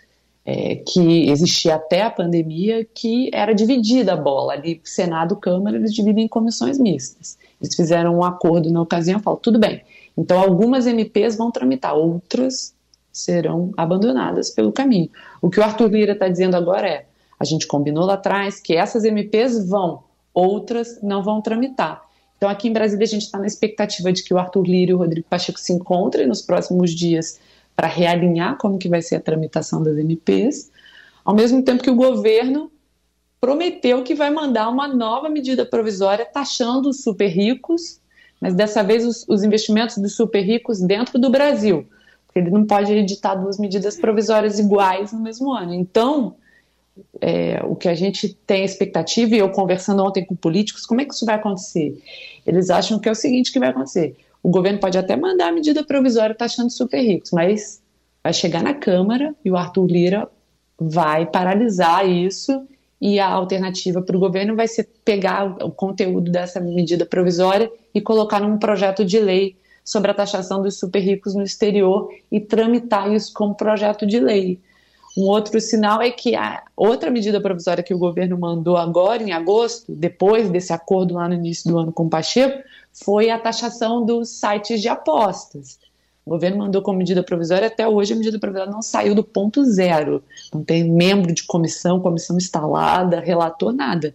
é, 0.46 0.76
que 0.76 1.28
existia 1.30 1.74
até 1.74 2.02
a 2.02 2.10
pandemia, 2.10 2.84
que 2.84 3.30
era 3.32 3.52
dividida 3.52 4.12
a 4.12 4.16
bola. 4.16 4.52
Ali, 4.52 4.80
Senado, 4.84 5.34
Câmara, 5.36 5.76
eles 5.76 5.92
dividem 5.92 6.26
em 6.26 6.28
comissões 6.28 6.78
mistas. 6.78 7.38
Eles 7.60 7.74
fizeram 7.74 8.16
um 8.16 8.24
acordo 8.24 8.70
na 8.70 8.82
ocasião, 8.82 9.18
falaram, 9.18 9.40
tudo 9.40 9.58
bem, 9.58 9.82
então 10.16 10.38
algumas 10.38 10.86
MPs 10.86 11.36
vão 11.36 11.50
tramitar, 11.50 11.94
outras 11.94 12.74
serão 13.12 13.72
abandonadas 13.76 14.50
pelo 14.50 14.72
caminho. 14.72 15.08
O 15.40 15.48
que 15.48 15.60
o 15.60 15.62
Arthur 15.62 15.90
Lira 15.90 16.12
está 16.12 16.28
dizendo 16.28 16.56
agora 16.56 16.88
é, 16.88 17.06
a 17.38 17.44
gente 17.44 17.66
combinou 17.66 18.04
lá 18.04 18.14
atrás 18.14 18.60
que 18.60 18.74
essas 18.74 19.04
MPs 19.04 19.68
vão, 19.68 20.04
outras 20.32 21.00
não 21.02 21.22
vão 21.22 21.40
tramitar. 21.40 22.02
Então, 22.44 22.52
aqui 22.52 22.68
em 22.68 22.74
Brasília, 22.74 23.04
a 23.04 23.08
gente 23.08 23.22
está 23.22 23.38
na 23.38 23.46
expectativa 23.46 24.12
de 24.12 24.22
que 24.22 24.34
o 24.34 24.36
Arthur 24.36 24.66
Lira 24.66 24.90
e 24.90 24.94
o 24.94 24.98
Rodrigo 24.98 25.26
Pacheco 25.30 25.58
se 25.58 25.72
encontrem 25.72 26.26
nos 26.26 26.42
próximos 26.42 26.94
dias 26.94 27.40
para 27.74 27.88
realinhar 27.88 28.58
como 28.58 28.76
que 28.76 28.86
vai 28.86 29.00
ser 29.00 29.16
a 29.16 29.20
tramitação 29.20 29.82
das 29.82 29.96
MPs, 29.96 30.70
ao 31.24 31.34
mesmo 31.34 31.62
tempo 31.62 31.82
que 31.82 31.88
o 31.88 31.94
governo 31.94 32.70
prometeu 33.40 34.02
que 34.02 34.14
vai 34.14 34.28
mandar 34.28 34.68
uma 34.68 34.86
nova 34.86 35.30
medida 35.30 35.64
provisória 35.64 36.26
taxando 36.26 36.90
os 36.90 37.02
super 37.02 37.28
ricos, 37.28 37.98
mas 38.38 38.52
dessa 38.52 38.82
vez 38.82 39.06
os, 39.06 39.24
os 39.26 39.42
investimentos 39.42 39.96
dos 39.96 40.14
super 40.14 40.42
ricos 40.42 40.82
dentro 40.82 41.18
do 41.18 41.30
Brasil. 41.30 41.88
Ele 42.34 42.50
não 42.50 42.66
pode 42.66 42.92
editar 42.92 43.36
duas 43.36 43.58
medidas 43.58 43.96
provisórias 43.96 44.58
iguais 44.58 45.14
no 45.14 45.20
mesmo 45.20 45.50
ano. 45.50 45.72
Então, 45.72 46.36
é, 47.20 47.60
o 47.64 47.74
que 47.74 47.88
a 47.88 47.94
gente 47.94 48.34
tem 48.46 48.64
expectativa, 48.64 49.34
e 49.34 49.38
eu 49.38 49.50
conversando 49.50 50.02
ontem 50.04 50.24
com 50.24 50.36
políticos, 50.36 50.86
como 50.86 51.00
é 51.00 51.04
que 51.04 51.14
isso 51.14 51.26
vai 51.26 51.34
acontecer? 51.36 52.00
Eles 52.46 52.70
acham 52.70 52.98
que 52.98 53.08
é 53.08 53.12
o 53.12 53.14
seguinte 53.14 53.52
que 53.52 53.58
vai 53.58 53.70
acontecer. 53.70 54.16
O 54.42 54.50
governo 54.50 54.78
pode 54.78 54.98
até 54.98 55.16
mandar 55.16 55.48
a 55.48 55.52
medida 55.52 55.82
provisória 55.82 56.34
taxando 56.34 56.70
super 56.70 57.00
ricos, 57.00 57.30
mas 57.32 57.82
vai 58.22 58.32
chegar 58.32 58.62
na 58.62 58.74
Câmara 58.74 59.34
e 59.44 59.50
o 59.50 59.56
Arthur 59.56 59.86
Lira 59.86 60.28
vai 60.78 61.26
paralisar 61.26 62.08
isso 62.08 62.66
e 63.00 63.18
a 63.18 63.28
alternativa 63.28 64.02
para 64.02 64.16
o 64.16 64.20
governo 64.20 64.56
vai 64.56 64.68
ser 64.68 64.88
pegar 65.04 65.56
o 65.62 65.70
conteúdo 65.70 66.30
dessa 66.30 66.60
medida 66.60 67.04
provisória 67.04 67.70
e 67.94 68.00
colocar 68.00 68.40
num 68.40 68.58
projeto 68.58 69.04
de 69.04 69.18
lei 69.18 69.56
sobre 69.84 70.10
a 70.10 70.14
taxação 70.14 70.62
dos 70.62 70.78
super 70.78 71.00
ricos 71.00 71.34
no 71.34 71.42
exterior 71.42 72.08
e 72.30 72.40
tramitar 72.40 73.12
isso 73.12 73.32
como 73.34 73.54
projeto 73.54 74.06
de 74.06 74.18
lei. 74.18 74.58
Um 75.16 75.22
outro 75.22 75.60
sinal 75.60 76.02
é 76.02 76.10
que 76.10 76.34
a 76.34 76.62
outra 76.76 77.10
medida 77.10 77.40
provisória 77.40 77.84
que 77.84 77.94
o 77.94 77.98
governo 77.98 78.36
mandou 78.36 78.76
agora, 78.76 79.22
em 79.22 79.32
agosto, 79.32 79.92
depois 79.94 80.50
desse 80.50 80.72
acordo 80.72 81.14
lá 81.14 81.28
no 81.28 81.34
início 81.34 81.70
do 81.70 81.78
ano 81.78 81.92
com 81.92 82.06
o 82.06 82.10
Pacheco, 82.10 82.62
foi 82.92 83.30
a 83.30 83.38
taxação 83.38 84.04
dos 84.04 84.28
sites 84.28 84.80
de 84.80 84.88
apostas. 84.88 85.78
O 86.26 86.30
governo 86.30 86.58
mandou 86.58 86.82
como 86.82 86.98
medida 86.98 87.22
provisória, 87.22 87.68
até 87.68 87.86
hoje 87.86 88.12
a 88.12 88.16
medida 88.16 88.38
provisória 88.38 88.72
não 88.72 88.82
saiu 88.82 89.14
do 89.14 89.22
ponto 89.22 89.62
zero. 89.64 90.22
Não 90.52 90.64
tem 90.64 90.82
membro 90.82 91.32
de 91.32 91.44
comissão, 91.44 92.00
comissão 92.00 92.36
instalada, 92.36 93.20
relator, 93.20 93.72
nada. 93.72 94.14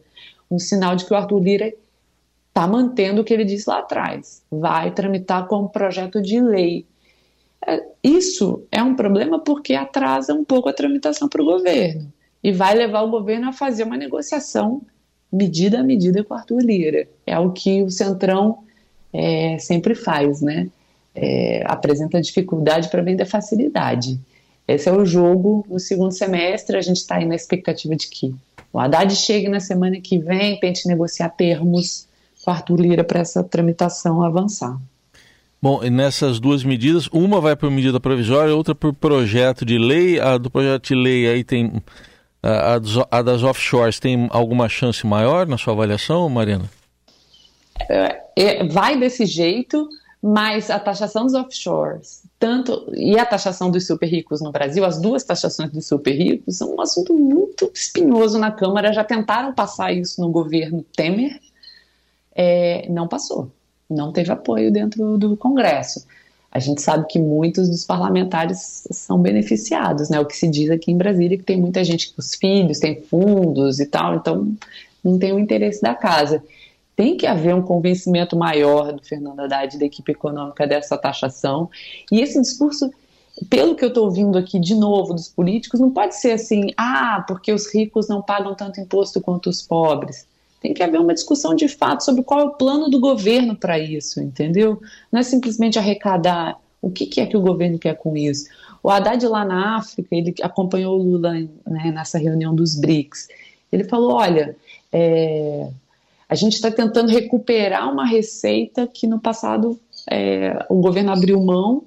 Um 0.50 0.58
sinal 0.58 0.96
de 0.96 1.06
que 1.06 1.14
o 1.14 1.16
Arthur 1.16 1.40
Lira 1.40 1.74
está 2.50 2.68
mantendo 2.68 3.22
o 3.22 3.24
que 3.24 3.34
ele 3.34 3.46
disse 3.46 3.70
lá 3.70 3.80
atrás. 3.80 4.42
Vai 4.52 4.92
tramitar 4.92 5.48
como 5.48 5.70
projeto 5.70 6.22
de 6.22 6.42
lei. 6.42 6.86
É, 7.66 7.84
isso 8.04 8.64
é 8.72 8.82
um 8.82 8.96
problema 8.96 9.40
porque 9.40 9.74
atrasa 9.74 10.34
um 10.34 10.46
pouco 10.46 10.70
a 10.70 10.74
tramitação 10.74 11.28
para 11.28 11.42
o 11.42 11.46
governo 11.46 12.12
e 12.44 12.52
vai 12.52 12.74
levar 12.74 13.02
o 13.02 13.12
governo 13.12 13.50
a 13.50 13.54
fazer 13.54 13.84
uma 13.84 13.98
negociação 13.98 14.82
medida 15.32 15.80
a 15.80 15.84
medida 15.84 16.24
com 16.24 16.34
o 16.34 16.38
Arthur 16.38 16.62
Lira. 16.62 17.08
É 17.26 17.38
o 17.38 17.52
que 17.52 17.84
o 17.84 17.90
Centrão 17.90 18.64
é, 19.14 19.58
sempre 19.60 19.94
faz, 19.94 20.42
né? 20.42 20.70
é, 21.16 21.64
apresenta 21.66 22.22
dificuldade 22.22 22.90
para 22.90 23.02
vender 23.02 23.26
facilidade. 23.26 24.20
Esse 24.68 24.88
é 24.88 24.92
o 24.92 25.06
jogo 25.06 25.66
no 25.68 25.80
segundo 25.80 26.12
semestre. 26.12 26.78
A 26.78 26.82
gente 26.82 26.98
está 26.98 27.16
aí 27.16 27.26
na 27.26 27.36
expectativa 27.36 27.96
de 27.96 28.08
que 28.08 28.34
o 28.72 28.80
Haddad 28.80 29.14
chegue 29.16 29.50
na 29.50 29.60
semana 29.60 30.00
que 30.00 30.20
vem, 30.20 30.60
tente 30.60 30.88
negociar 30.88 31.30
termos 31.30 32.08
com 32.44 32.52
Arthur 32.52 32.80
Lira 32.80 33.04
para 33.04 33.20
essa 33.20 33.44
tramitação 33.44 34.24
avançar. 34.24 34.80
Bom, 35.62 35.84
e 35.84 35.90
nessas 35.90 36.40
duas 36.40 36.64
medidas, 36.64 37.08
uma 37.12 37.42
vai 37.42 37.56
por 37.56 37.70
medida 37.70 38.00
provisória, 38.00 38.56
outra 38.56 38.74
por 38.74 38.94
projeto 38.94 39.66
de 39.66 39.78
lei. 39.78 40.20
A 40.20 40.38
do 40.38 40.50
projeto 40.50 40.88
de 40.88 40.96
lei 40.96 41.28
aí 41.28 41.44
tem. 41.44 41.84
A, 42.42 42.80
a 43.12 43.22
das 43.22 43.44
offshores 43.44 44.00
tem 44.00 44.28
alguma 44.32 44.70
chance 44.70 45.06
maior 45.06 45.46
na 45.46 45.58
sua 45.58 45.74
avaliação, 45.74 46.30
Mariana? 46.30 46.70
É, 47.90 48.22
é, 48.38 48.68
vai 48.68 48.98
desse 48.98 49.26
jeito. 49.26 49.90
Mas 50.22 50.70
a 50.70 50.78
taxação 50.78 51.24
dos 51.24 51.34
offshores, 51.34 52.24
tanto 52.38 52.92
e 52.94 53.18
a 53.18 53.26
taxação 53.26 53.72
dos 53.72 53.88
super 53.88 54.06
ricos 54.06 54.42
no 54.42 54.52
Brasil, 54.52 54.84
as 54.84 55.00
duas 55.00 55.24
taxações 55.24 55.72
dos 55.72 55.88
super 55.88 56.12
ricos, 56.12 56.58
são 56.58 56.76
um 56.76 56.82
assunto 56.82 57.14
muito 57.14 57.72
espinhoso 57.74 58.38
na 58.38 58.52
Câmara. 58.52 58.92
Já 58.92 59.06
tentaram 59.06 59.54
passar 59.54 59.94
isso 59.94 60.20
no 60.20 60.30
governo 60.30 60.86
Temer, 60.94 61.40
é, 62.36 62.86
não 62.90 63.08
passou, 63.08 63.50
não 63.90 64.12
teve 64.12 64.32
apoio 64.32 64.72
dentro 64.72 65.18
do 65.18 65.36
Congresso. 65.36 66.06
A 66.52 66.60
gente 66.60 66.82
sabe 66.82 67.06
que 67.08 67.20
muitos 67.20 67.70
dos 67.70 67.86
parlamentares 67.86 68.88
são 68.92 69.20
beneficiados, 69.22 70.10
né? 70.10 70.20
O 70.20 70.26
que 70.26 70.36
se 70.36 70.48
diz 70.48 70.70
aqui 70.72 70.92
em 70.92 70.98
Brasília 70.98 71.38
que 71.38 71.44
tem 71.44 71.60
muita 71.60 71.84
gente 71.84 72.12
que 72.12 72.20
os 72.20 72.36
filhos 72.36 72.80
têm 72.80 73.02
fundos 73.02 73.80
e 73.80 73.86
tal, 73.86 74.16
então 74.16 74.52
não 75.04 75.20
tem 75.20 75.32
o 75.32 75.40
interesse 75.40 75.82
da 75.82 75.94
casa 75.94 76.44
tem 77.00 77.16
que 77.16 77.26
haver 77.26 77.56
um 77.56 77.62
convencimento 77.62 78.36
maior 78.36 78.92
do 78.92 79.02
Fernando 79.02 79.40
Haddad 79.40 79.80
da 79.80 79.86
equipe 79.86 80.12
econômica 80.12 80.68
dessa 80.68 80.98
taxação. 80.98 81.70
E 82.12 82.20
esse 82.20 82.42
discurso, 82.42 82.92
pelo 83.50 83.74
que 83.74 83.86
eu 83.86 83.88
estou 83.88 84.04
ouvindo 84.04 84.38
aqui 84.38 84.60
de 84.60 84.76
novo 84.76 85.14
dos 85.14 85.30
políticos, 85.30 85.80
não 85.80 85.92
pode 85.92 86.18
ser 86.18 86.34
assim, 86.34 86.74
ah, 86.76 87.24
porque 87.26 87.54
os 87.54 87.74
ricos 87.74 88.10
não 88.10 88.22
pagam 88.22 88.54
tanto 88.54 88.82
imposto 88.82 89.22
quanto 89.22 89.50
os 89.50 89.62
pobres. 89.62 90.28
Tem 90.60 90.74
que 90.74 90.84
haver 90.84 91.00
uma 91.00 91.14
discussão 91.14 91.56
de 91.56 91.68
fato 91.68 92.04
sobre 92.04 92.24
qual 92.24 92.40
é 92.40 92.44
o 92.44 92.52
plano 92.52 92.90
do 92.90 93.00
governo 93.00 93.56
para 93.56 93.80
isso, 93.80 94.22
entendeu? 94.22 94.82
Não 95.12 95.20
é 95.20 95.24
simplesmente 95.24 95.80
arrecadar. 95.80 96.60
O 96.82 96.90
que, 96.90 97.06
que, 97.06 97.22
é 97.22 97.26
que 97.26 97.38
o 97.38 97.42
governo 97.42 97.80
quer 97.80 97.96
com 97.96 98.16
isso? 98.16 98.50
O 98.82 98.90
Haddad 98.90 99.26
lá 99.28 99.46
na 99.46 99.78
África, 99.78 100.16
ele 100.16 100.34
acompanhou 100.42 101.00
o 101.00 101.04
Lula 101.04 101.34
né, 101.34 101.92
nessa 101.94 102.18
reunião 102.18 102.56
dos 102.56 102.76
BRICS. 102.76 103.28
Ele 103.72 103.84
falou: 103.84 104.14
olha, 104.14 104.56
é, 104.92 105.70
a 106.28 106.36
gente 106.36 106.54
está 106.54 106.72
tentando 106.72 107.10
recuperar 107.10 107.92
uma 107.92 108.06
receita 108.06 108.88
que 108.88 109.08
no 109.08 109.20
passado 109.20 109.80
é, 110.10 110.66
o 110.70 110.76
governo 110.76 111.12
abriu 111.12 111.42
mão, 111.42 111.84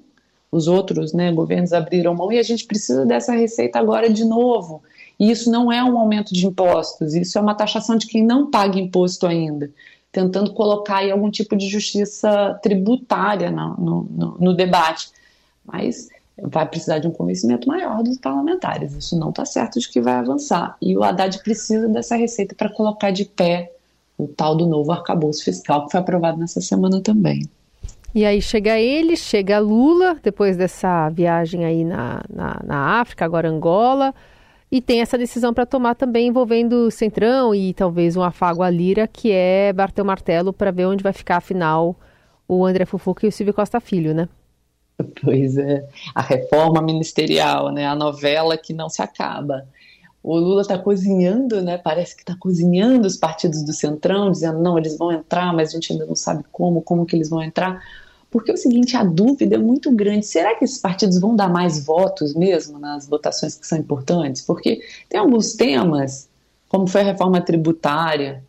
os 0.51 0.67
outros 0.67 1.13
né, 1.13 1.31
governos 1.31 1.73
abriram 1.73 2.13
mão, 2.13 2.31
e 2.31 2.37
a 2.37 2.43
gente 2.43 2.65
precisa 2.65 3.05
dessa 3.05 3.33
receita 3.33 3.79
agora 3.79 4.09
de 4.09 4.23
novo. 4.23 4.83
E 5.23 5.31
isso 5.31 5.49
não 5.49 5.71
é 5.71 5.81
um 5.81 5.97
aumento 5.97 6.33
de 6.33 6.45
impostos, 6.45 7.15
isso 7.15 7.37
é 7.37 7.41
uma 7.41 7.55
taxação 7.55 7.95
de 7.95 8.07
quem 8.07 8.21
não 8.21 8.51
paga 8.51 8.77
imposto 8.77 9.25
ainda, 9.25 9.71
tentando 10.11 10.53
colocar 10.53 10.97
aí 10.97 11.09
algum 11.09 11.31
tipo 11.31 11.55
de 11.55 11.69
justiça 11.69 12.59
tributária 12.61 13.49
no, 13.49 14.03
no, 14.03 14.37
no, 14.37 14.53
debate. 14.53 15.11
Mas 15.63 16.09
vai 16.37 16.67
precisar 16.67 16.99
de 16.99 17.07
um 17.07 17.11
convencimento 17.11 17.69
maior 17.69 18.03
dos 18.03 18.17
parlamentares. 18.17 18.91
Isso 18.95 19.17
não 19.17 19.29
está 19.29 19.45
certo 19.45 19.79
de 19.79 19.87
que 19.87 20.01
vai 20.01 20.15
avançar. 20.15 20.75
E 20.81 20.97
o 20.97 21.01
Haddad 21.01 21.41
precisa 21.41 21.87
dessa 21.87 22.17
receita 22.17 22.53
para 22.53 22.67
colocar 22.67 23.11
de 23.11 23.23
pé 23.23 23.71
o 24.17 24.27
tal 24.27 24.57
do 24.57 24.65
novo 24.65 24.91
arcabouço 24.91 25.45
fiscal 25.45 25.85
que 25.85 25.91
foi 25.91 26.01
aprovado 26.01 26.37
nessa 26.37 26.59
semana 26.59 26.99
também. 26.99 27.47
E 28.13 28.25
aí 28.25 28.41
chega 28.41 28.77
ele, 28.77 29.15
chega 29.15 29.57
Lula, 29.57 30.17
depois 30.21 30.57
dessa 30.57 31.07
viagem 31.07 31.63
aí 31.63 31.85
na, 31.85 32.21
na, 32.29 32.61
na 32.61 32.99
África, 32.99 33.23
agora 33.23 33.49
Angola, 33.49 34.13
e 34.73 34.81
tem 34.81 35.01
essa 35.01 35.19
decisão 35.19 35.53
para 35.53 35.67
tomar 35.67 35.93
também 35.93 36.29
envolvendo 36.29 36.87
o 36.87 36.89
Centrão 36.89 37.53
e 37.53 37.75
talvez 37.75 38.17
um 38.17 38.23
afago 38.23 38.63
à 38.63 38.71
Lira, 38.71 39.07
que 39.07 39.31
é 39.31 39.71
bater 39.71 40.01
o 40.01 40.05
martelo 40.05 40.51
para 40.51 40.71
ver 40.71 40.87
onde 40.87 41.03
vai 41.03 41.13
ficar, 41.13 41.37
afinal, 41.37 41.95
o 42.47 42.65
André 42.65 42.83
Fufuca 42.83 43.23
e 43.23 43.29
o 43.29 43.31
Silvio 43.31 43.53
Costa 43.53 43.79
Filho, 43.79 44.15
né? 44.15 44.27
Pois 45.23 45.57
é, 45.57 45.85
a 46.15 46.23
reforma 46.23 46.81
ministerial, 46.81 47.71
né? 47.71 47.85
A 47.85 47.93
novela 47.93 48.57
que 48.57 48.73
não 48.73 48.89
se 48.89 48.99
acaba 48.99 49.63
o 50.23 50.37
Lula 50.37 50.61
está 50.61 50.79
cozinhando, 50.79 51.61
né? 51.61 51.77
Parece 51.77 52.15
que 52.15 52.21
está 52.21 52.35
cozinhando 52.39 53.05
os 53.05 53.17
partidos 53.17 53.61
do 53.61 53.73
Centrão, 53.73 54.31
dizendo 54.31 54.57
não, 54.59 54.77
eles 54.77 54.97
vão 54.97 55.11
entrar, 55.11 55.53
mas 55.53 55.69
a 55.69 55.71
gente 55.73 55.91
ainda 55.91 56.05
não 56.05 56.15
sabe 56.15 56.45
como, 56.49 56.81
como 56.81 57.05
que 57.05 57.15
eles 57.15 57.29
vão 57.29 57.43
entrar. 57.43 57.83
Porque 58.33 58.49
é 58.49 58.53
o 58.55 58.57
seguinte, 58.57 58.97
a 58.97 59.03
dúvida 59.03 59.53
é 59.53 59.59
muito 59.59 59.91
grande. 59.91 60.25
Será 60.25 60.55
que 60.55 60.65
esses 60.65 60.79
partidos 60.79 61.19
vão 61.19 61.35
dar 61.35 61.47
mais 61.47 61.85
votos 61.85 62.33
mesmo 62.33 62.79
nas 62.79 63.07
votações 63.07 63.55
que 63.55 63.67
são 63.67 63.77
importantes? 63.77 64.41
Porque 64.41 64.81
tem 65.07 65.19
alguns 65.19 65.53
temas, 65.53 66.27
como 66.67 66.87
foi 66.87 67.01
a 67.01 67.03
reforma 67.03 67.39
tributária, 67.39 68.43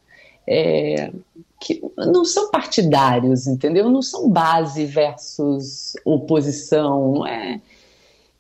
é, 0.49 1.13
que 1.61 1.83
não 1.99 2.25
são 2.25 2.51
partidários, 2.51 3.47
entendeu? 3.47 3.91
Não 3.91 4.01
são 4.01 4.31
base 4.31 4.87
versus 4.87 5.93
oposição, 6.03 7.17
não 7.17 7.27
é? 7.27 7.61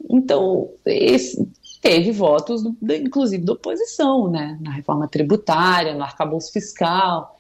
Então, 0.09 0.71
esse, 0.87 1.47
teve 1.83 2.11
votos, 2.11 2.65
inclusive, 2.83 3.45
da 3.45 3.53
oposição, 3.53 4.31
né? 4.31 4.59
na 4.63 4.71
reforma 4.71 5.07
tributária, 5.07 5.93
no 5.93 6.03
arcabouço 6.03 6.51
fiscal. 6.51 7.37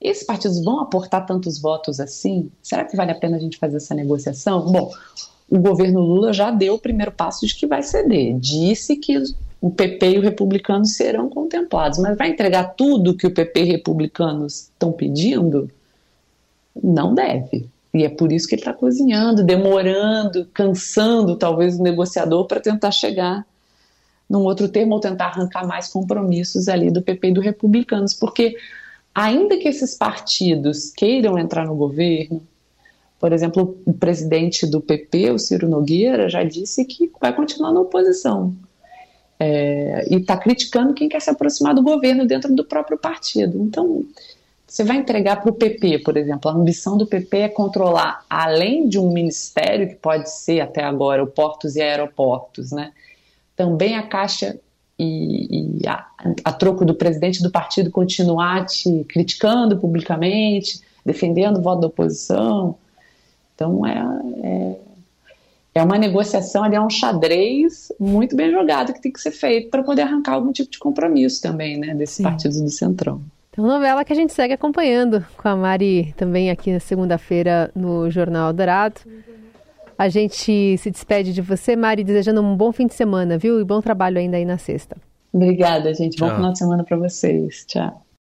Esses 0.00 0.24
partidos 0.24 0.64
vão 0.64 0.80
aportar 0.80 1.26
tantos 1.26 1.60
votos 1.60 2.00
assim? 2.00 2.50
Será 2.62 2.84
que 2.84 2.96
vale 2.96 3.10
a 3.10 3.14
pena 3.14 3.36
a 3.36 3.40
gente 3.40 3.58
fazer 3.58 3.76
essa 3.76 3.94
negociação? 3.94 4.64
Bom, 4.72 4.90
o 5.48 5.58
governo 5.58 6.00
Lula 6.00 6.32
já 6.32 6.50
deu 6.50 6.74
o 6.74 6.78
primeiro 6.78 7.12
passo 7.12 7.46
de 7.46 7.54
que 7.54 7.66
vai 7.66 7.82
ceder. 7.82 8.38
Disse 8.38 8.96
que 8.96 9.22
o 9.60 9.70
PP 9.70 10.12
e 10.12 10.18
o 10.18 10.22
republicano 10.22 10.86
serão 10.86 11.28
contemplados, 11.28 11.98
mas 11.98 12.16
vai 12.16 12.30
entregar 12.30 12.74
tudo 12.74 13.16
que 13.16 13.26
o 13.26 13.30
PP 13.30 13.60
e 13.60 13.64
republicanos 13.64 14.70
estão 14.72 14.90
pedindo? 14.90 15.70
Não 16.82 17.14
deve. 17.14 17.68
E 17.92 18.04
é 18.04 18.08
por 18.08 18.32
isso 18.32 18.48
que 18.48 18.54
ele 18.54 18.62
está 18.62 18.72
cozinhando, 18.72 19.42
demorando, 19.42 20.46
cansando 20.54 21.36
talvez 21.36 21.78
o 21.78 21.82
negociador 21.82 22.46
para 22.46 22.60
tentar 22.60 22.92
chegar 22.92 23.44
num 24.28 24.44
outro 24.44 24.68
termo, 24.68 24.94
ou 24.94 25.00
tentar 25.00 25.26
arrancar 25.26 25.66
mais 25.66 25.88
compromissos 25.88 26.68
ali 26.68 26.88
do 26.88 27.02
PP 27.02 27.28
e 27.28 27.34
do 27.34 27.40
Republicanos, 27.40 28.14
porque 28.14 28.56
ainda 29.14 29.56
que 29.56 29.68
esses 29.68 29.94
partidos 29.94 30.90
queiram 30.90 31.38
entrar 31.38 31.66
no 31.66 31.74
governo, 31.74 32.42
por 33.18 33.32
exemplo, 33.32 33.78
o 33.84 33.92
presidente 33.92 34.66
do 34.66 34.80
PP, 34.80 35.30
o 35.30 35.38
Ciro 35.38 35.68
Nogueira, 35.68 36.28
já 36.28 36.42
disse 36.42 36.84
que 36.84 37.10
vai 37.20 37.34
continuar 37.34 37.72
na 37.72 37.80
oposição. 37.80 38.54
É, 39.38 40.06
e 40.10 40.16
está 40.16 40.36
criticando 40.36 40.94
quem 40.94 41.08
quer 41.08 41.20
se 41.20 41.30
aproximar 41.30 41.74
do 41.74 41.82
governo 41.82 42.26
dentro 42.26 42.54
do 42.54 42.64
próprio 42.64 42.98
partido. 42.98 43.58
Então, 43.62 44.04
você 44.66 44.84
vai 44.84 44.98
entregar 44.98 45.40
para 45.40 45.50
o 45.50 45.54
PP, 45.54 46.00
por 46.00 46.16
exemplo. 46.16 46.50
A 46.50 46.54
ambição 46.54 46.96
do 46.96 47.06
PP 47.06 47.38
é 47.38 47.48
controlar, 47.48 48.24
além 48.28 48.88
de 48.88 48.98
um 48.98 49.12
ministério, 49.12 49.88
que 49.88 49.96
pode 49.96 50.30
ser 50.30 50.60
até 50.60 50.82
agora 50.82 51.22
o 51.22 51.26
Portos 51.26 51.76
e 51.76 51.82
Aeroportos, 51.82 52.70
né? 52.70 52.92
também 53.60 53.94
a 53.94 54.02
Caixa 54.06 54.58
e, 55.02 55.78
e 55.82 55.88
a, 55.88 56.06
a, 56.44 56.52
troco 56.52 56.84
do 56.84 56.94
presidente 56.94 57.42
do 57.42 57.50
partido 57.50 57.90
continuar 57.90 58.66
te 58.66 59.04
criticando 59.08 59.78
publicamente, 59.78 60.80
defendendo 61.04 61.58
o 61.58 61.62
voto 61.62 61.80
da 61.80 61.86
oposição. 61.86 62.76
Então 63.54 63.86
é, 63.86 63.98
é, 64.42 64.76
é 65.76 65.82
uma 65.82 65.96
negociação, 65.96 66.64
ali 66.64 66.76
é 66.76 66.80
um 66.80 66.90
xadrez 66.90 67.90
muito 67.98 68.36
bem 68.36 68.50
jogado 68.50 68.92
que 68.92 69.00
tem 69.00 69.10
que 69.10 69.20
ser 69.20 69.30
feito 69.30 69.70
para 69.70 69.82
poder 69.82 70.02
arrancar 70.02 70.34
algum 70.34 70.52
tipo 70.52 70.70
de 70.70 70.78
compromisso 70.78 71.40
também, 71.40 71.78
né, 71.78 71.94
desses 71.94 72.22
partidos 72.22 72.60
do 72.60 72.68
Centrão. 72.68 73.22
Então, 73.50 73.66
novela 73.66 74.04
que 74.04 74.12
a 74.12 74.16
gente 74.16 74.32
segue 74.32 74.52
acompanhando 74.52 75.24
com 75.36 75.48
a 75.48 75.56
Mari 75.56 76.14
também 76.16 76.50
aqui 76.50 76.72
na 76.72 76.80
segunda-feira 76.80 77.70
no 77.74 78.10
Jornal 78.10 78.52
Dourado. 78.52 79.00
A 80.00 80.08
gente 80.08 80.78
se 80.78 80.90
despede 80.90 81.30
de 81.30 81.42
você, 81.42 81.76
Mari, 81.76 82.02
desejando 82.02 82.40
um 82.40 82.56
bom 82.56 82.72
fim 82.72 82.86
de 82.86 82.94
semana, 82.94 83.36
viu? 83.36 83.60
E 83.60 83.64
bom 83.64 83.82
trabalho 83.82 84.16
ainda 84.16 84.38
aí 84.38 84.46
na 84.46 84.56
sexta. 84.56 84.96
Obrigada, 85.30 85.92
gente. 85.92 86.16
Bom 86.18 86.26
Tchau. 86.26 86.36
final 86.36 86.52
de 86.52 86.58
semana 86.58 86.84
para 86.84 86.96
vocês. 86.96 87.66
Tchau. 87.66 88.02